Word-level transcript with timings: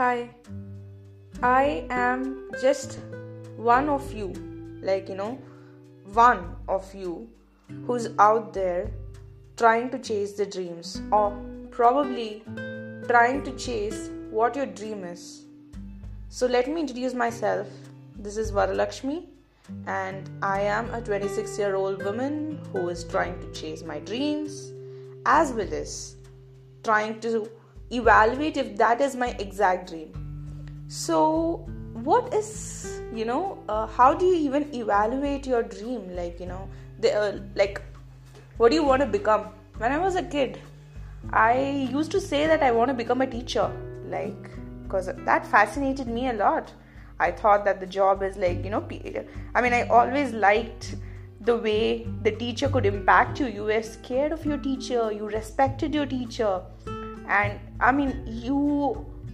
Hi, 0.00 0.30
I 1.42 1.84
am 1.90 2.50
just 2.62 3.00
one 3.58 3.90
of 3.90 4.14
you, 4.14 4.28
like 4.80 5.10
you 5.10 5.14
know, 5.14 5.38
one 6.14 6.56
of 6.68 6.94
you 6.94 7.28
who's 7.86 8.08
out 8.18 8.54
there 8.54 8.90
trying 9.58 9.90
to 9.90 9.98
chase 9.98 10.32
the 10.38 10.46
dreams, 10.46 11.02
or 11.12 11.38
probably 11.70 12.42
trying 13.08 13.42
to 13.42 13.54
chase 13.58 14.08
what 14.30 14.56
your 14.56 14.64
dream 14.64 15.04
is. 15.04 15.44
So, 16.30 16.46
let 16.46 16.66
me 16.66 16.80
introduce 16.80 17.12
myself. 17.12 17.68
This 18.16 18.38
is 18.38 18.52
Varalakshmi, 18.52 19.26
and 19.86 20.30
I 20.40 20.62
am 20.62 20.94
a 20.94 21.02
26 21.02 21.58
year 21.58 21.74
old 21.74 22.02
woman 22.02 22.58
who 22.72 22.88
is 22.88 23.04
trying 23.04 23.38
to 23.40 23.52
chase 23.52 23.82
my 23.82 23.98
dreams 23.98 24.72
as 25.26 25.52
well 25.52 25.74
as 25.74 26.16
trying 26.82 27.20
to 27.20 27.50
evaluate 27.90 28.56
if 28.56 28.76
that 28.76 29.00
is 29.00 29.16
my 29.16 29.28
exact 29.38 29.90
dream. 29.90 30.12
So 30.88 31.68
what 31.92 32.32
is 32.34 33.00
you 33.12 33.24
know 33.24 33.58
uh, 33.68 33.86
how 33.86 34.14
do 34.14 34.24
you 34.24 34.34
even 34.34 34.74
evaluate 34.74 35.46
your 35.46 35.62
dream? 35.62 36.14
Like 36.14 36.40
you 36.40 36.46
know 36.46 36.68
the, 36.98 37.14
uh, 37.14 37.38
like 37.54 37.80
what 38.56 38.70
do 38.70 38.74
you 38.74 38.84
want 38.84 39.00
to 39.00 39.06
become? 39.06 39.48
When 39.78 39.92
i 39.92 39.98
was 39.98 40.16
a 40.16 40.22
kid 40.22 40.58
i 41.32 41.88
used 41.92 42.10
to 42.10 42.20
say 42.20 42.46
that 42.46 42.62
i 42.62 42.70
want 42.70 42.88
to 42.88 42.94
become 42.94 43.20
a 43.20 43.26
teacher 43.26 43.70
like 44.08 44.50
because 44.82 45.10
that 45.24 45.46
fascinated 45.46 46.08
me 46.08 46.28
a 46.28 46.32
lot. 46.32 46.72
I 47.20 47.30
thought 47.30 47.64
that 47.66 47.80
the 47.80 47.86
job 47.86 48.22
is 48.22 48.36
like 48.36 48.64
you 48.64 48.70
know 48.70 48.88
i 49.54 49.60
mean 49.60 49.72
i 49.72 49.82
always 49.88 50.32
liked 50.32 50.96
the 51.42 51.56
way 51.56 52.06
the 52.22 52.32
teacher 52.32 52.68
could 52.68 52.84
impact 52.84 53.40
you. 53.40 53.46
You 53.46 53.64
were 53.64 53.82
scared 53.82 54.32
of 54.32 54.44
your 54.44 54.58
teacher. 54.58 55.10
You 55.12 55.26
respected 55.26 55.94
your 55.94 56.06
teacher 56.06 56.60
and 57.38 57.60
i 57.88 57.92
mean 57.92 58.12
you 58.26 58.58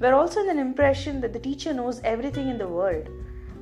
were 0.01 0.13
also 0.13 0.41
in 0.41 0.51
an 0.51 0.59
impression 0.59 1.21
that 1.21 1.33
the 1.33 1.39
teacher 1.39 1.73
knows 1.73 2.01
everything 2.05 2.49
in 2.51 2.59
the 2.59 2.69
world. 2.69 3.09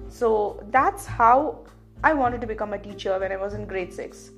So 0.09 0.65
that's 0.71 1.07
how 1.07 1.65
i 2.09 2.13
wanted 2.13 2.41
to 2.41 2.47
become 2.47 2.75
a 2.75 2.79
teacher 2.79 3.19
when 3.19 3.33
i 3.33 3.37
was 3.37 3.55
in 3.55 3.65
grade 3.73 3.93
6 3.93 4.31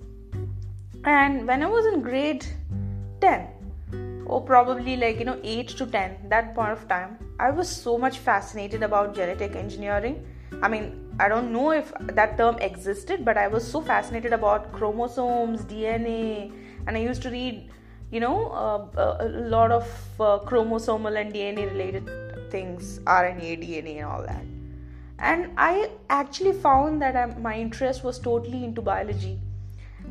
and 1.05 1.47
when 1.47 1.63
i 1.63 1.71
was 1.75 1.87
in 1.93 2.03
grade 2.03 2.47
10 3.21 3.49
or 4.27 4.41
probably 4.51 4.97
like 4.97 5.19
you 5.19 5.25
know 5.25 5.39
8 5.43 5.69
to 5.81 5.87
10 5.87 6.29
that 6.35 6.55
point 6.55 6.73
of 6.77 6.87
time 6.93 7.19
i 7.49 7.51
was 7.51 7.69
so 7.69 7.97
much 7.99 8.19
fascinated 8.19 8.83
about 8.83 9.15
genetic 9.15 9.57
engineering. 9.57 10.25
I 10.63 10.69
mean 10.69 10.87
i 11.21 11.29
don't 11.29 11.53
know 11.53 11.71
if 11.73 11.93
that 12.21 12.37
term 12.39 12.59
existed 12.71 13.25
but 13.25 13.37
i 13.37 13.49
was 13.49 13.67
so 13.75 13.81
fascinated 13.81 14.33
about 14.33 14.73
chromosomes 14.73 15.63
dna 15.73 16.53
and 16.87 16.97
i 16.97 17.01
used 17.01 17.23
to 17.23 17.31
read 17.31 17.71
you 18.11 18.21
know 18.21 18.51
uh, 18.51 19.17
a 19.21 19.29
lot 19.29 19.71
of 19.71 19.85
uh, 20.21 20.39
chromosomal 20.49 21.21
and 21.21 21.33
dna 21.35 21.71
related 21.73 22.09
things 22.51 23.01
rna 23.01 23.57
dna 23.63 23.97
and 23.97 24.07
all 24.07 24.23
that. 24.23 24.45
And 25.19 25.51
i 25.57 25.91
actually 26.11 26.53
found 26.53 27.03
that 27.03 27.17
I, 27.17 27.27
my 27.27 27.57
interest 27.59 28.05
was 28.05 28.19
totally 28.19 28.65
into 28.65 28.83
biology. 28.83 29.39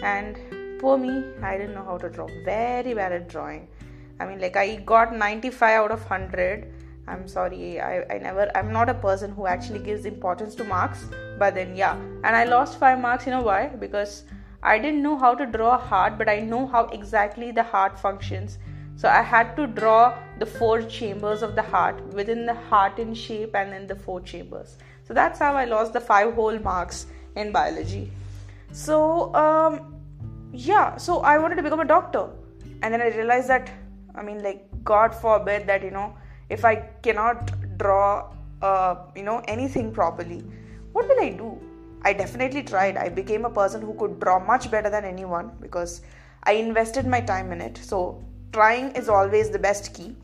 And 0.02 0.38
poor 0.80 0.98
me 0.98 1.24
i 1.42 1.58
didn't 1.58 1.76
know 1.76 1.86
how 1.86 1.98
to 1.98 2.10
draw. 2.10 2.28
Very 2.44 2.94
bad 2.94 3.12
at 3.14 3.30
drawing. 3.30 3.68
I 4.20 4.26
mean 4.26 4.40
like 4.40 4.58
i 4.58 4.76
got 4.76 5.16
95 5.16 5.70
out 5.82 5.92
of 5.92 6.00
100 6.10 6.74
i'm 7.08 7.28
sorry 7.28 7.80
I, 7.80 8.04
I 8.14 8.18
never 8.18 8.50
i'm 8.58 8.72
not 8.74 8.90
a 8.90 8.96
person 8.96 9.32
who 9.32 9.46
actually 9.46 9.80
gives 9.80 10.06
importance 10.06 10.56
to 10.56 10.66
marks. 10.66 11.06
But 11.40 11.56
then 11.56 11.76
yeah. 11.76 11.96
And 12.24 12.36
i 12.36 12.44
lost 12.44 12.80
5 12.80 13.00
marks 13.00 13.26
you 13.26 13.32
know 13.32 13.44
why? 13.44 13.68
Because 13.68 14.24
I 14.64 14.78
didn't 14.80 15.04
know 15.04 15.18
how 15.18 15.36
to 15.36 15.46
draw 15.46 15.76
a 15.76 15.78
heart, 15.78 16.18
but 16.18 16.30
I 16.30 16.40
know 16.40 16.66
how 16.68 16.86
exactly 16.88 17.52
the 17.52 17.64
heart 17.64 18.00
functions. 18.00 18.58
So 18.96 19.10
I 19.10 19.22
had 19.22 19.56
to 19.58 19.68
draw 19.68 20.18
the 20.40 20.46
four 20.46 20.82
chambers 20.82 21.42
of 21.42 21.56
the 21.56 21.62
heart 21.62 22.02
within 22.14 22.46
the 22.46 22.54
heart 22.54 22.98
in 22.98 23.14
shape 23.14 23.56
and 23.56 23.72
then 23.72 23.88
the 23.88 23.96
four 23.96 24.22
chambers. 24.22 24.78
So 25.04 25.14
that's 25.14 25.40
how 25.40 25.56
I 25.56 25.66
lost 25.66 25.94
the 25.94 26.02
five 26.02 26.34
whole 26.34 26.58
marks 26.60 27.08
in 27.36 27.52
biology. 27.52 28.12
So 28.72 29.34
um, 29.36 29.96
yeah, 30.52 30.98
so 30.98 31.20
I 31.20 31.38
wanted 31.38 31.56
to 31.56 31.64
become 31.64 31.82
a 31.82 31.86
doctor, 31.86 32.30
and 32.82 32.94
then 32.94 33.02
I 33.02 33.10
realized 33.10 33.50
that 33.50 33.70
I 34.16 34.24
mean, 34.24 34.42
like 34.44 34.68
God 34.84 35.14
forbid 35.14 35.68
that 35.68 35.84
you 35.84 35.92
know 35.92 36.16
if 36.50 36.64
I 36.66 36.76
cannot 37.04 37.78
draw 37.78 38.32
uh, 38.62 38.96
you 39.16 39.24
know 39.24 39.42
anything 39.48 39.92
properly, 39.92 40.44
what 40.94 41.08
will 41.08 41.22
I 41.22 41.30
do? 41.30 41.60
I 42.06 42.14
definitely 42.14 42.62
tried. 42.62 42.98
I 42.98 43.10
became 43.10 43.46
a 43.46 43.50
person 43.50 43.82
who 43.82 43.96
could 43.96 44.20
draw 44.20 44.38
much 44.40 44.70
better 44.70 44.90
than 44.92 45.06
anyone 45.06 45.52
because 45.60 46.02
I 46.44 46.54
invested 46.54 47.08
my 47.08 47.20
time 47.20 47.52
in 47.52 47.62
it. 47.62 47.78
So, 47.78 48.24
trying 48.54 48.92
is 48.92 49.10
always 49.10 49.50
the 49.50 49.58
best 49.58 49.94
key. 49.96 50.16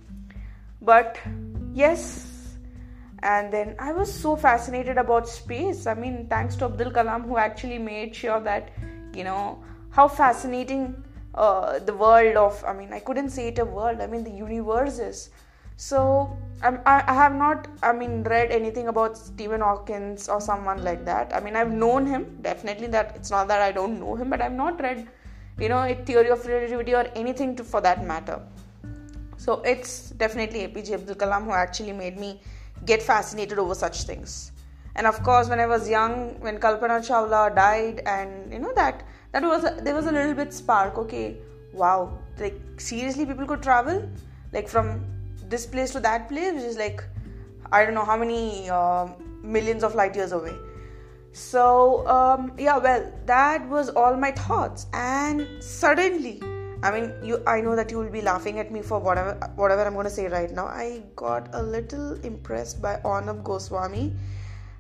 But 0.82 1.18
yes, 1.74 2.58
and 3.24 3.52
then 3.52 3.76
I 3.80 3.94
was 3.94 4.14
so 4.14 4.36
fascinated 4.36 5.00
about 5.00 5.28
space. 5.28 5.88
I 5.88 5.96
mean, 5.96 6.28
thanks 6.30 6.56
to 6.58 6.66
Abdul 6.66 6.92
Kalam, 6.92 7.26
who 7.26 7.38
actually 7.38 7.80
made 7.80 8.16
sure 8.16 8.40
that, 8.42 8.70
you 9.16 9.24
know, 9.24 9.64
how 9.90 10.08
fascinating 10.08 11.04
uh, 11.34 11.80
the 11.80 11.96
world 11.96 12.36
of, 12.36 12.64
I 12.64 12.74
mean, 12.74 12.94
I 12.94 13.00
couldn't 13.00 13.30
say 13.32 13.48
it 13.48 13.60
a 13.60 13.66
world, 13.66 14.02
I 14.02 14.08
mean, 14.08 14.24
the 14.24 14.32
universe 14.32 15.00
is 15.00 15.30
so 15.82 16.38
I'm, 16.62 16.80
I 16.86 17.12
have 17.12 17.34
not, 17.34 17.68
I 17.82 17.92
mean, 17.92 18.22
read 18.22 18.52
anything 18.52 18.88
about 18.88 19.18
Stephen 19.18 19.62
Hawkins 19.62 20.30
or 20.30 20.40
someone 20.40 20.84
like 20.84 21.06
that. 21.06 21.34
I 21.34 21.40
mean, 21.40 21.56
I've 21.56 21.72
known 21.72 22.06
him 22.06 22.38
definitely. 22.44 22.86
That 22.86 23.14
it's 23.16 23.32
not 23.32 23.48
that 23.48 23.64
I 23.64 23.72
don't 23.72 24.00
know 24.00 24.14
him, 24.14 24.30
but 24.30 24.42
I've 24.42 24.52
not 24.52 24.80
read, 24.80 25.08
you 25.60 25.70
know, 25.70 25.80
a 25.80 25.96
theory 25.96 26.30
of 26.30 26.46
relativity 26.46 26.94
or 26.94 27.08
anything 27.16 27.56
to, 27.56 27.64
for 27.64 27.82
that 27.82 28.06
matter. 28.06 28.40
So 29.38 29.62
it's 29.62 30.12
definitely 30.12 30.68
APJ 30.68 30.92
Abdul 30.94 31.16
Kalam 31.16 31.46
who 31.46 31.52
actually 31.52 31.94
made 31.94 32.20
me 32.20 32.40
get 32.86 33.02
fascinated 33.02 33.58
over 33.58 33.74
such 33.74 34.04
things. 34.04 34.52
And 34.96 35.08
of 35.08 35.24
course, 35.24 35.50
when 35.50 35.60
I 35.60 35.66
was 35.66 35.90
young, 35.90 36.40
when 36.42 36.60
Kalpana 36.60 37.00
Chawla 37.08 37.56
died, 37.56 38.04
and 38.06 38.54
you 38.54 38.60
know 38.60 38.74
that 38.76 39.02
that 39.32 39.42
was 39.42 39.64
a, 39.64 39.72
there 39.82 39.96
was 39.96 40.06
a 40.06 40.12
little 40.12 40.36
bit 40.36 40.54
spark. 40.54 41.00
Okay, 41.00 41.38
wow, 41.74 42.20
like 42.38 42.62
seriously, 42.78 43.26
people 43.26 43.48
could 43.48 43.64
travel 43.64 44.08
like 44.54 44.68
from 44.68 45.04
this 45.52 45.66
place 45.66 45.92
to 45.92 46.00
that 46.00 46.28
place, 46.30 46.54
which 46.54 46.64
is 46.64 46.78
like 46.78 47.04
I 47.72 47.86
don't 47.86 47.94
know 47.94 48.06
how 48.06 48.18
many 48.18 48.70
uh, 48.70 49.08
millions 49.44 49.84
of 49.84 49.96
light 49.96 50.16
years 50.16 50.32
away. 50.32 50.56
So 51.34 52.08
um, 52.08 52.54
yeah, 52.58 52.78
well, 52.78 53.12
that 53.26 53.68
was 53.70 53.90
all 53.90 54.18
my 54.18 54.32
thoughts, 54.32 54.88
and 54.94 55.48
suddenly, 55.64 56.42
I 56.84 56.92
mean, 56.92 57.14
you, 57.24 57.42
I 57.46 57.62
know 57.62 57.76
that 57.76 57.92
you 57.92 58.00
will 58.00 58.10
be 58.10 58.22
laughing 58.22 58.60
at 58.60 58.72
me 58.72 58.82
for 58.82 59.00
whatever 59.00 59.38
whatever 59.56 59.86
I'm 59.86 59.94
going 59.94 60.06
to 60.06 60.18
say 60.18 60.28
right 60.28 60.52
now. 60.52 60.66
I 60.66 61.04
got 61.16 61.54
a 61.54 61.62
little 61.62 62.14
impressed 62.26 62.82
by 62.82 63.00
Arnab 63.06 63.44
Goswami 63.44 64.14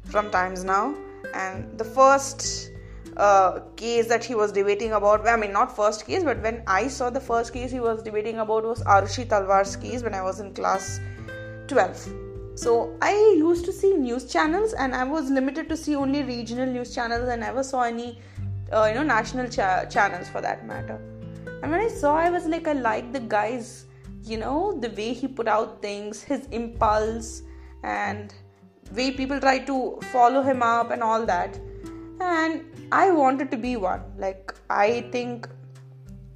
from 0.05 0.31
Times 0.31 0.63
Now, 0.63 0.95
and 1.33 1.77
the 1.77 1.85
first 1.85 2.70
uh, 3.17 3.59
case 3.75 4.07
that 4.07 4.23
he 4.23 4.35
was 4.35 4.51
debating 4.51 4.93
about. 4.93 5.27
I 5.27 5.35
mean, 5.35 5.51
not 5.51 5.75
first 5.75 6.05
case, 6.05 6.23
but 6.23 6.41
when 6.41 6.63
I 6.67 6.87
saw 6.87 7.09
the 7.09 7.19
first 7.19 7.53
case 7.53 7.71
he 7.71 7.79
was 7.79 8.01
debating 8.03 8.39
about 8.39 8.63
was 8.63 8.83
Arushi 8.83 9.27
Talwar's 9.27 9.75
case 9.75 10.03
when 10.03 10.13
I 10.13 10.21
was 10.21 10.39
in 10.39 10.53
class 10.53 10.99
12. 11.67 12.09
So 12.55 12.95
I 13.01 13.11
used 13.37 13.65
to 13.65 13.73
see 13.73 13.93
news 13.93 14.31
channels, 14.31 14.73
and 14.73 14.95
I 14.95 15.03
was 15.03 15.29
limited 15.29 15.69
to 15.69 15.77
see 15.77 15.95
only 15.95 16.23
regional 16.23 16.65
news 16.65 16.93
channels. 16.93 17.27
I 17.29 17.35
never 17.35 17.63
saw 17.63 17.83
any, 17.83 18.19
uh, 18.71 18.85
you 18.85 18.95
know, 18.95 19.03
national 19.03 19.49
cha- 19.49 19.85
channels 19.85 20.29
for 20.29 20.41
that 20.41 20.65
matter. 20.65 20.99
And 21.63 21.71
when 21.71 21.81
I 21.81 21.87
saw, 21.87 22.15
I 22.15 22.29
was 22.29 22.45
like, 22.45 22.67
I 22.67 22.73
like 22.73 23.13
the 23.13 23.19
guy's, 23.19 23.85
you 24.23 24.37
know, 24.37 24.77
the 24.79 24.89
way 24.89 25.13
he 25.13 25.27
put 25.27 25.47
out 25.47 25.81
things, 25.81 26.23
his 26.23 26.45
impulse, 26.51 27.43
and 27.83 28.33
way 28.93 29.11
people 29.11 29.39
try 29.39 29.59
to 29.59 29.99
follow 30.11 30.41
him 30.41 30.61
up 30.61 30.91
and 30.91 31.01
all 31.01 31.25
that 31.25 31.59
and 32.21 32.63
I 32.91 33.11
wanted 33.11 33.51
to 33.51 33.57
be 33.57 33.75
one. 33.77 34.03
Like, 34.17 34.53
I 34.69 35.01
think 35.11 35.47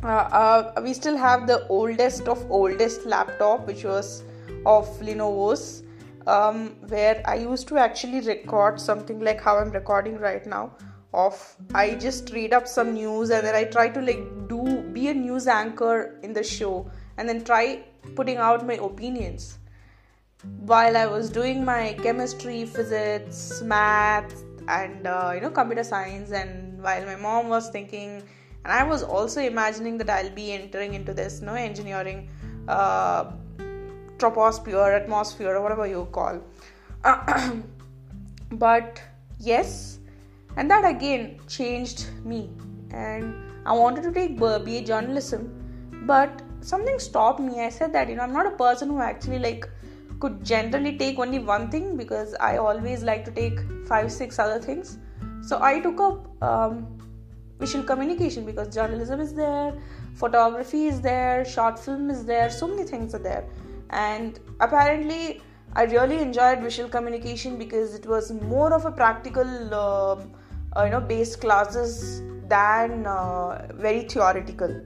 uh, 0.04 0.08
uh, 0.08 0.82
we 0.84 0.94
still 0.94 1.18
have 1.18 1.48
the 1.48 1.68
oldest 1.68 2.28
of 2.28 2.50
oldest 2.50 3.06
laptop, 3.06 3.68
which 3.68 3.84
was 3.84 4.24
of 4.66 4.88
Lenovo's, 5.00 5.84
um, 6.28 6.76
where 6.88 7.22
I 7.26 7.36
used 7.36 7.68
to 7.70 7.78
actually 7.78 8.22
record 8.22 8.80
something 8.80 9.20
like 9.20 9.42
how 9.42 9.58
I'm 9.58 9.72
recording 9.72 10.18
right 10.18 10.46
now. 10.46 10.76
Of 11.14 11.56
I 11.74 11.96
just 11.96 12.34
read 12.34 12.52
up 12.52 12.68
some 12.68 12.94
news 12.94 13.30
and 13.30 13.46
then 13.48 13.56
I 13.56 13.64
try 13.64 13.88
to 13.88 14.02
like 14.02 14.50
do 14.50 14.82
be 14.92 15.08
a 15.08 15.14
news 15.14 15.48
anchor 15.48 16.20
in 16.24 16.34
the 16.34 16.44
show 16.44 16.92
and 17.16 17.30
then 17.30 17.42
try 17.46 17.86
putting 18.16 18.36
out 18.36 18.68
my 18.68 18.74
opinions 18.74 19.60
while 20.60 20.98
I 20.98 21.06
was 21.06 21.30
doing 21.30 21.64
my 21.64 21.94
chemistry, 22.04 22.66
physics, 22.66 23.62
math, 23.62 24.44
and 24.68 25.08
uh, 25.08 25.32
you 25.34 25.42
know 25.42 25.50
computer 25.50 25.84
science 25.84 26.32
and 26.32 26.82
while 26.82 27.06
my 27.06 27.16
mom 27.16 27.50
was 27.50 27.70
thinking 27.70 28.24
and 28.64 28.74
i 28.74 28.84
was 28.84 29.04
also 29.04 29.42
imagining 29.42 29.98
that 29.98 30.10
i'll 30.10 30.30
be 30.32 30.52
entering 30.52 30.94
into 30.94 31.14
this 31.14 31.40
you 31.40 31.46
know 31.46 31.54
engineering 31.54 32.28
uh, 32.68 33.26
troposphere 34.18 34.96
atmosphere 34.96 35.56
or 35.56 35.62
whatever 35.62 35.86
you 35.88 36.08
call. 36.12 36.42
But 38.52 39.02
yes 39.40 40.00
and 40.56 40.72
that 40.72 40.86
again 40.86 41.40
changed 41.48 42.08
me. 42.24 42.50
And 42.92 43.36
i 43.66 43.74
wanted 43.74 44.04
to 44.04 44.12
take 44.12 44.38
BA 44.40 44.82
journalism 44.82 45.52
but 46.08 46.42
something 46.62 47.00
stopped 47.00 47.40
me. 47.40 47.62
I 47.62 47.70
said 47.70 47.92
that 47.94 48.10
you 48.10 48.16
know 48.16 48.24
i'm 48.24 48.34
not 48.34 48.46
a 48.46 48.52
person 48.52 48.90
who 48.90 49.02
actually 49.02 49.40
like 49.40 49.68
could 50.20 50.44
generally 50.44 50.98
take 50.98 51.20
only 51.20 51.40
one 51.40 51.70
thing 51.70 51.98
because 51.98 52.36
I 52.40 52.58
always 52.58 53.04
like 53.04 53.26
to 53.26 53.32
take 53.32 53.60
five, 53.88 54.12
six 54.12 54.40
other 54.40 54.60
things. 54.60 54.98
So 55.42 55.62
I 55.62 55.80
took 55.80 56.00
up 56.00 56.44
um, 56.44 56.98
visual 57.60 57.84
communication 57.84 58.46
because 58.46 58.74
journalism 58.74 59.20
is 59.20 59.34
there, 59.34 59.74
photography 60.16 60.88
is 60.88 61.02
there, 61.02 61.46
short 61.46 61.78
film 61.78 62.10
is 62.10 62.26
there, 62.26 62.50
so 62.50 62.68
many 62.68 62.84
things 62.84 63.14
are 63.14 63.20
there. 63.20 63.46
And 63.90 64.40
apparently, 64.60 65.42
I 65.74 65.84
really 65.84 66.20
enjoyed 66.20 66.60
visual 66.62 66.90
communication 66.90 67.58
because 67.58 67.94
it 67.94 68.06
was 68.06 68.32
more 68.32 68.74
of 68.74 68.86
a 68.86 68.92
practical, 68.92 69.74
uh, 69.74 70.16
uh, 70.76 70.84
you 70.86 70.92
know, 70.92 71.02
based 71.02 71.42
classes 71.42 72.22
than 72.48 73.06
uh, 73.06 73.68
very 73.74 74.04
theoretical. 74.04 74.82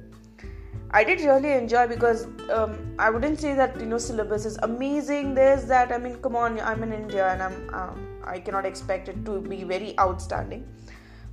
I 0.91 1.03
did 1.03 1.21
really 1.21 1.51
enjoy 1.53 1.87
because 1.87 2.27
um, 2.51 2.95
I 2.97 3.09
wouldn't 3.11 3.39
say 3.39 3.53
that 3.53 3.79
you 3.79 3.85
know 3.85 3.99
syllabus 3.99 4.45
is 4.45 4.57
amazing. 4.63 5.35
There's 5.35 5.65
that. 5.65 5.91
I 5.91 5.99
mean, 5.99 6.15
come 6.17 6.35
on, 6.35 6.59
I'm 6.59 6.81
in 6.81 6.91
India 6.91 7.27
and 7.31 7.43
I'm 7.43 7.73
um, 7.73 8.07
I 8.23 8.39
cannot 8.39 8.65
expect 8.65 9.07
it 9.07 9.23
to 9.25 9.39
be 9.39 9.63
very 9.63 9.97
outstanding. 9.99 10.67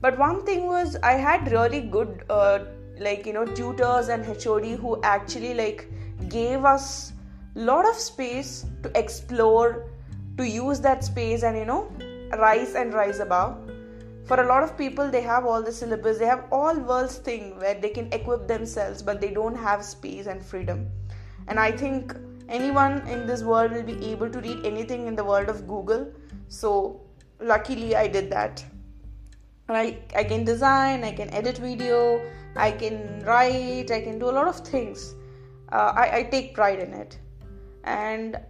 But 0.03 0.19
one 0.19 0.45
thing 0.45 0.67
was 0.67 0.97
I 1.03 1.13
had 1.13 1.51
really 1.51 1.81
good 1.81 2.25
uh, 2.29 2.65
like 2.99 3.25
you 3.25 3.33
know 3.33 3.47
tutors 3.47 4.09
and 4.09 4.27
HOD 4.27 4.67
who 4.85 5.01
actually 5.03 5.55
like 5.55 5.89
gave 6.29 6.65
us 6.65 7.13
lot 7.55 7.89
of 7.89 7.95
space 7.95 8.67
to 8.83 8.91
explore, 8.99 9.89
to 10.37 10.47
use 10.47 10.81
that 10.81 11.03
space 11.03 11.43
and 11.45 11.57
you 11.57 11.65
know 11.65 11.91
rise 12.39 12.75
and 12.75 12.93
rise 12.93 13.21
above 13.21 13.66
for 14.27 14.41
a 14.43 14.47
lot 14.47 14.63
of 14.65 14.77
people 14.77 15.11
they 15.11 15.23
have 15.23 15.47
all 15.47 15.63
the 15.63 15.73
syllabus 15.73 16.19
they 16.19 16.27
have 16.27 16.45
all 16.51 16.79
worlds 16.91 17.17
thing 17.27 17.59
where 17.61 17.75
they 17.81 17.89
can 17.89 18.13
equip 18.13 18.47
themselves 18.49 19.03
but 19.03 19.21
they 19.21 19.33
don't 19.33 19.55
have 19.55 19.85
space 19.85 20.27
and 20.27 20.45
freedom. 20.45 20.89
And 21.49 21.61
i 21.61 21.71
think 21.71 22.15
anyone 22.49 23.07
in 23.07 23.27
this 23.27 23.43
world 23.43 23.73
will 23.73 23.85
be 23.85 23.99
able 24.07 24.31
to 24.31 24.41
read 24.41 24.65
anything 24.67 25.07
in 25.07 25.15
the 25.15 25.25
world 25.25 25.49
of 25.49 25.67
google. 25.69 26.09
So 26.49 27.01
luckily 27.41 27.95
i 27.95 28.09
did 28.09 28.31
that. 28.31 28.65
I, 29.69 29.99
I 30.15 30.25
can 30.25 30.45
design 30.45 31.05
i 31.05 31.13
can 31.13 31.31
edit 31.31 31.59
video 31.59 32.25
i 32.57 32.71
can 32.71 33.23
write 33.25 33.91
i 33.91 34.01
can 34.01 34.19
do 34.19 34.31
a 34.31 34.35
lot 34.41 34.49
of 34.49 34.61
things. 34.61 35.15
Uh, 35.73 35.93
I, 35.97 36.19
I 36.19 36.23
take 36.25 36.55
pride 36.55 36.81
in 36.81 36.93
it. 36.95 37.19
And 37.85 38.41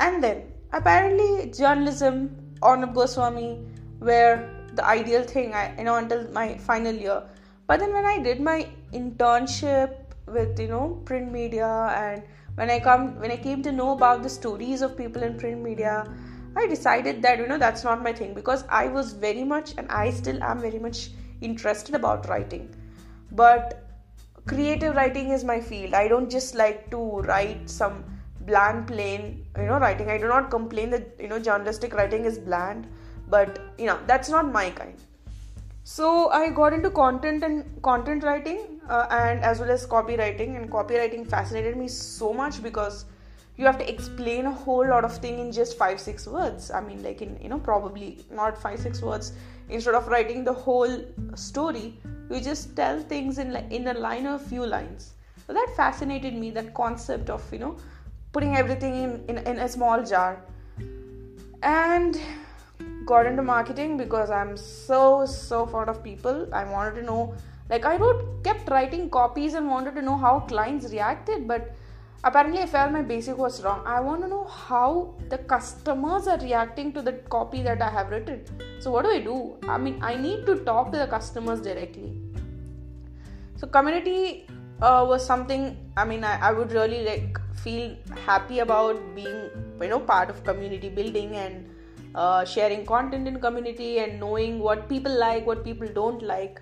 and 0.00 0.22
then 0.22 0.42
apparently 0.72 1.50
journalism 1.50 2.36
Arnab 2.60 2.94
Goswami 2.94 3.60
where 4.00 4.61
the 4.74 4.84
ideal 4.84 5.22
thing 5.22 5.54
I 5.54 5.76
you 5.78 5.84
know 5.84 5.96
until 5.96 6.30
my 6.32 6.56
final 6.58 6.94
year. 6.94 7.22
But 7.66 7.80
then 7.80 7.92
when 7.92 8.04
I 8.04 8.18
did 8.18 8.40
my 8.40 8.68
internship 8.92 9.96
with 10.26 10.58
you 10.58 10.68
know 10.68 11.00
print 11.04 11.32
media 11.32 11.66
and 11.96 12.22
when 12.54 12.70
I 12.70 12.78
come 12.80 13.18
when 13.20 13.30
I 13.30 13.36
came 13.36 13.62
to 13.62 13.72
know 13.72 13.92
about 13.92 14.22
the 14.22 14.28
stories 14.28 14.82
of 14.82 14.96
people 14.96 15.22
in 15.22 15.38
print 15.38 15.62
media, 15.62 16.06
I 16.56 16.66
decided 16.66 17.22
that 17.22 17.38
you 17.38 17.46
know 17.46 17.58
that's 17.58 17.84
not 17.84 18.02
my 18.02 18.12
thing 18.12 18.34
because 18.34 18.64
I 18.68 18.88
was 18.88 19.12
very 19.12 19.44
much 19.44 19.74
and 19.78 19.90
I 19.90 20.10
still 20.10 20.42
am 20.42 20.60
very 20.60 20.78
much 20.78 21.10
interested 21.40 21.94
about 21.94 22.28
writing. 22.28 22.74
But 23.30 23.88
creative 24.46 24.94
writing 24.96 25.30
is 25.30 25.44
my 25.44 25.60
field. 25.60 25.94
I 25.94 26.08
don't 26.08 26.30
just 26.30 26.54
like 26.54 26.90
to 26.90 26.98
write 27.20 27.70
some 27.70 28.04
bland 28.40 28.86
plain 28.88 29.46
you 29.56 29.66
know 29.66 29.78
writing. 29.78 30.10
I 30.10 30.18
do 30.18 30.28
not 30.28 30.50
complain 30.50 30.90
that 30.90 31.16
you 31.18 31.28
know 31.28 31.38
journalistic 31.38 31.94
writing 31.94 32.24
is 32.24 32.38
bland 32.38 32.86
but 33.34 33.58
you 33.78 33.86
know 33.86 33.98
that's 34.06 34.28
not 34.28 34.52
my 34.52 34.70
kind. 34.70 35.08
So 35.84 36.08
i 36.30 36.48
got 36.56 36.72
into 36.72 36.90
content 36.96 37.42
and 37.46 37.82
content 37.86 38.22
writing 38.22 38.58
uh, 38.88 39.06
and 39.10 39.40
as 39.40 39.58
well 39.60 39.70
as 39.70 39.86
copywriting 39.94 40.56
and 40.56 40.70
copywriting 40.70 41.26
fascinated 41.26 41.76
me 41.76 41.88
so 41.88 42.32
much 42.32 42.62
because 42.62 43.04
you 43.56 43.66
have 43.66 43.78
to 43.78 43.88
explain 43.92 44.46
a 44.46 44.52
whole 44.52 44.86
lot 44.88 45.04
of 45.04 45.16
thing 45.24 45.38
in 45.38 45.50
just 45.52 45.76
5 45.76 46.00
6 46.00 46.26
words. 46.28 46.70
I 46.70 46.80
mean 46.80 47.02
like 47.02 47.22
in 47.22 47.38
you 47.42 47.48
know 47.48 47.58
probably 47.58 48.24
not 48.30 48.60
5 48.66 48.78
6 48.80 49.02
words. 49.02 49.32
Instead 49.68 49.94
of 49.94 50.08
writing 50.08 50.44
the 50.44 50.52
whole 50.52 50.96
story 51.34 51.98
you 52.30 52.40
just 52.40 52.76
tell 52.76 53.00
things 53.14 53.38
in 53.38 53.56
in 53.78 53.88
a 53.88 53.94
line 54.06 54.26
or 54.26 54.38
few 54.38 54.66
lines. 54.66 55.10
So 55.46 55.52
that 55.52 55.74
fascinated 55.76 56.34
me 56.44 56.50
that 56.60 56.72
concept 56.74 57.30
of 57.38 57.52
you 57.52 57.58
know 57.64 57.76
putting 58.32 58.56
everything 58.56 59.02
in 59.02 59.18
in, 59.28 59.38
in 59.52 59.58
a 59.66 59.68
small 59.68 60.06
jar. 60.14 60.30
And 61.62 62.20
got 63.04 63.26
into 63.26 63.42
marketing 63.42 63.96
because 63.96 64.30
I'm 64.30 64.56
so 64.56 65.26
so 65.26 65.66
fond 65.66 65.90
of 65.90 66.02
people. 66.02 66.48
I 66.52 66.64
wanted 66.64 67.00
to 67.00 67.02
know 67.02 67.34
like 67.70 67.84
I 67.84 67.96
wrote 67.96 68.44
kept 68.44 68.68
writing 68.70 69.08
copies 69.10 69.54
and 69.54 69.68
wanted 69.68 69.94
to 69.96 70.02
know 70.02 70.16
how 70.16 70.40
clients 70.40 70.90
reacted, 70.92 71.46
but 71.48 71.74
apparently 72.24 72.60
I 72.62 72.66
felt 72.66 72.92
my 72.92 73.02
basic 73.02 73.36
was 73.36 73.62
wrong. 73.64 73.82
I 73.86 74.00
want 74.00 74.22
to 74.22 74.28
know 74.28 74.44
how 74.44 75.14
the 75.28 75.38
customers 75.38 76.26
are 76.26 76.38
reacting 76.38 76.92
to 76.92 77.02
the 77.02 77.12
copy 77.36 77.62
that 77.62 77.82
I 77.82 77.90
have 77.90 78.10
written. 78.10 78.44
So 78.80 78.90
what 78.90 79.04
do 79.04 79.10
I 79.10 79.20
do? 79.20 79.56
I 79.68 79.78
mean 79.78 79.98
I 80.02 80.14
need 80.16 80.46
to 80.46 80.56
talk 80.64 80.92
to 80.92 80.98
the 80.98 81.06
customers 81.06 81.60
directly. 81.60 82.12
So 83.56 83.66
community 83.66 84.46
uh, 84.80 85.04
was 85.08 85.24
something 85.24 85.76
I 85.96 86.04
mean 86.04 86.24
I, 86.24 86.38
I 86.48 86.52
would 86.52 86.72
really 86.72 87.04
like 87.04 87.38
feel 87.54 87.96
happy 88.26 88.58
about 88.58 89.14
being 89.14 89.50
you 89.80 89.88
know 89.88 90.00
part 90.00 90.30
of 90.30 90.42
community 90.44 90.88
building 90.88 91.36
and 91.36 91.68
uh, 92.14 92.44
sharing 92.44 92.84
content 92.84 93.26
in 93.28 93.40
community 93.40 93.98
and 93.98 94.20
knowing 94.20 94.58
what 94.58 94.88
people 94.88 95.16
like 95.18 95.46
what 95.46 95.64
people 95.64 95.88
don't 95.88 96.22
like. 96.22 96.60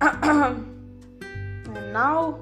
And 0.00 1.92
now 1.92 2.38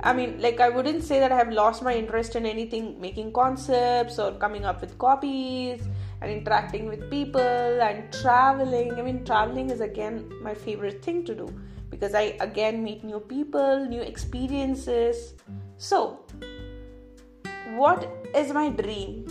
i 0.00 0.12
mean 0.12 0.38
like 0.40 0.60
i 0.60 0.68
wouldn't 0.68 1.02
say 1.02 1.18
that 1.18 1.32
i 1.32 1.36
have 1.36 1.50
lost 1.50 1.82
my 1.82 1.94
interest 1.94 2.36
in 2.36 2.44
anything 2.44 3.00
making 3.00 3.32
concepts 3.32 4.18
or 4.18 4.32
coming 4.32 4.64
up 4.64 4.80
with 4.80 4.96
copies 4.98 5.82
and 6.20 6.30
interacting 6.30 6.86
with 6.86 7.10
people 7.10 7.82
and 7.86 8.10
traveling. 8.12 8.92
I 8.94 9.02
mean 9.02 9.24
traveling 9.24 9.70
is 9.70 9.80
again 9.80 10.30
my 10.42 10.54
favorite 10.54 11.02
thing 11.04 11.24
to 11.26 11.34
do 11.34 11.48
because 11.90 12.14
i 12.14 12.36
again 12.40 12.82
meet 12.82 13.04
new 13.04 13.20
people 13.20 13.86
new 13.86 14.00
experiences. 14.00 15.34
So 15.76 16.20
what 17.76 18.08
is 18.34 18.52
my 18.52 18.68
dream 18.70 19.26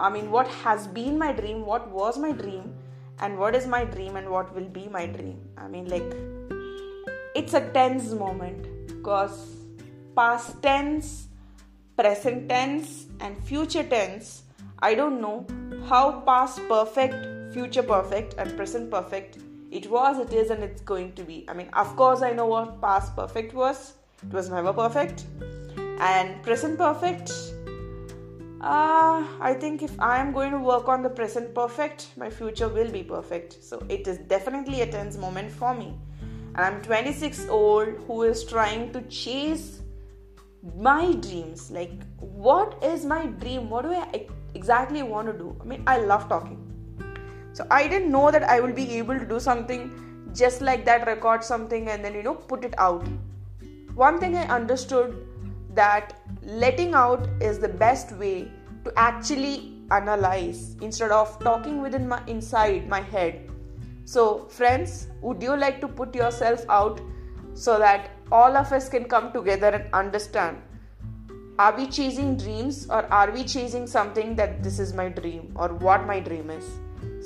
I 0.00 0.10
mean, 0.10 0.30
what 0.30 0.48
has 0.48 0.86
been 0.86 1.18
my 1.18 1.32
dream, 1.32 1.64
what 1.64 1.88
was 1.90 2.18
my 2.18 2.32
dream, 2.32 2.74
and 3.20 3.38
what 3.38 3.54
is 3.54 3.66
my 3.66 3.84
dream, 3.84 4.16
and 4.16 4.28
what 4.28 4.54
will 4.54 4.68
be 4.68 4.88
my 4.88 5.06
dream. 5.06 5.40
I 5.56 5.68
mean, 5.68 5.88
like, 5.88 6.14
it's 7.34 7.54
a 7.54 7.60
tense 7.72 8.10
moment 8.10 8.88
because 8.88 9.56
past 10.16 10.60
tense, 10.62 11.28
present 11.96 12.48
tense, 12.48 13.06
and 13.20 13.42
future 13.44 13.84
tense, 13.84 14.42
I 14.80 14.94
don't 14.94 15.20
know 15.20 15.46
how 15.88 16.20
past 16.20 16.60
perfect, 16.68 17.54
future 17.54 17.82
perfect, 17.82 18.34
and 18.38 18.56
present 18.56 18.90
perfect 18.90 19.38
it 19.74 19.90
was, 19.90 20.18
it 20.20 20.32
is, 20.32 20.50
and 20.50 20.62
it's 20.62 20.80
going 20.82 21.12
to 21.14 21.24
be. 21.24 21.44
I 21.48 21.52
mean, 21.52 21.68
of 21.72 21.96
course, 21.96 22.22
I 22.22 22.30
know 22.32 22.46
what 22.46 22.80
past 22.80 23.16
perfect 23.16 23.54
was, 23.54 23.94
it 24.22 24.32
was 24.32 24.48
never 24.48 24.72
perfect, 24.72 25.24
and 25.98 26.40
present 26.44 26.78
perfect 26.78 27.32
uh, 28.64 29.22
I 29.40 29.54
think 29.60 29.82
if 29.82 30.00
I 30.00 30.18
am 30.18 30.32
going 30.32 30.50
to 30.52 30.58
work 30.58 30.88
on 30.88 31.02
the 31.02 31.10
present 31.10 31.54
perfect, 31.54 32.08
my 32.16 32.30
future 32.30 32.68
will 32.68 32.90
be 32.90 33.02
perfect. 33.02 33.62
So 33.62 33.84
it 33.90 34.08
is 34.08 34.16
definitely 34.18 34.80
a 34.80 34.90
tense 34.90 35.18
moment 35.18 35.52
for 35.52 35.74
me. 35.74 35.94
And 36.54 36.64
I'm 36.64 36.80
26 36.80 37.48
old 37.48 37.88
who 38.06 38.22
is 38.22 38.42
trying 38.44 38.90
to 38.94 39.02
chase 39.02 39.82
my 40.74 41.12
dreams. 41.12 41.70
Like, 41.70 41.92
what 42.18 42.82
is 42.82 43.04
my 43.04 43.26
dream? 43.26 43.68
What 43.68 43.82
do 43.82 43.92
I 43.92 44.26
exactly 44.54 45.02
want 45.02 45.26
to 45.26 45.34
do? 45.34 45.54
I 45.60 45.64
mean, 45.64 45.82
I 45.86 45.98
love 45.98 46.26
talking. 46.30 46.58
So 47.52 47.66
I 47.70 47.86
didn't 47.86 48.10
know 48.10 48.30
that 48.30 48.44
I 48.44 48.60
will 48.60 48.72
be 48.72 48.92
able 48.92 49.18
to 49.18 49.26
do 49.26 49.38
something 49.38 49.92
just 50.32 50.62
like 50.62 50.86
that, 50.86 51.06
record 51.06 51.44
something 51.44 51.90
and 51.90 52.02
then, 52.02 52.14
you 52.14 52.22
know, 52.22 52.34
put 52.34 52.64
it 52.64 52.74
out. 52.78 53.06
One 53.94 54.18
thing 54.18 54.36
I 54.36 54.46
understood 54.46 55.28
that 55.74 56.18
letting 56.46 56.94
out 56.94 57.28
is 57.40 57.58
the 57.58 57.68
best 57.68 58.12
way 58.12 58.50
to 58.84 58.92
actually 58.96 59.74
analyze 59.90 60.76
instead 60.80 61.10
of 61.10 61.38
talking 61.40 61.80
within 61.80 62.08
my 62.08 62.22
inside 62.26 62.88
my 62.88 63.00
head. 63.00 63.50
So 64.04 64.46
friends 64.48 65.08
would 65.22 65.42
you 65.42 65.56
like 65.56 65.80
to 65.80 65.88
put 65.88 66.14
yourself 66.14 66.64
out 66.68 67.00
so 67.54 67.78
that 67.78 68.10
all 68.30 68.56
of 68.56 68.72
us 68.72 68.88
can 68.88 69.04
come 69.04 69.32
together 69.32 69.68
and 69.68 69.92
understand? 69.94 70.60
Are 71.58 71.76
we 71.76 71.86
chasing 71.86 72.36
dreams 72.36 72.86
or 72.90 73.06
are 73.12 73.30
we 73.30 73.44
chasing 73.44 73.86
something 73.86 74.34
that 74.36 74.62
this 74.62 74.78
is 74.78 74.92
my 74.92 75.08
dream 75.08 75.52
or 75.56 75.68
what 75.68 76.06
my 76.06 76.20
dream 76.20 76.50
is? 76.50 76.64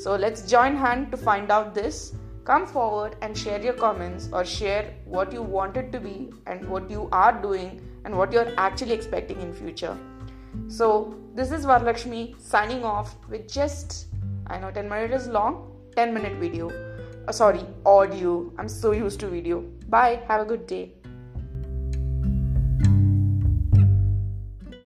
So 0.03 0.15
let's 0.15 0.43
join 0.43 0.77
hand 0.77 1.11
to 1.11 1.17
find 1.17 1.51
out 1.51 1.75
this 1.75 2.15
come 2.49 2.67
forward 2.67 3.17
and 3.21 3.37
share 3.37 3.61
your 3.63 3.75
comments 3.75 4.29
or 4.33 4.43
share 4.43 4.85
what 5.05 5.33
you 5.33 5.43
wanted 5.43 5.93
to 5.93 6.01
be 6.01 6.31
and 6.47 6.67
what 6.67 6.91
you 6.91 7.09
are 7.13 7.33
doing 7.43 7.81
and 8.05 8.17
what 8.17 8.33
you're 8.33 8.53
actually 8.57 8.93
expecting 8.93 9.41
in 9.43 9.53
future. 9.53 9.97
So 10.69 11.15
this 11.35 11.53
is 11.53 11.67
Varlakshmi 11.67 12.41
signing 12.41 12.85
off 12.85 13.17
with 13.29 13.53
just 13.53 14.07
I 14.47 14.59
know 14.59 14.71
10 14.71 14.89
minutes 14.89 15.27
long 15.27 15.59
10 15.97 16.15
minute 16.15 16.39
video. 16.39 16.71
Uh, 17.27 17.33
sorry 17.33 17.61
audio. 17.85 18.51
I'm 18.57 18.69
so 18.69 18.93
used 18.93 19.21
to 19.21 19.29
video. 19.29 19.61
Bye. 19.89 20.23
Have 20.29 20.41
a 20.41 20.45
good 20.47 20.67
day 20.67 20.93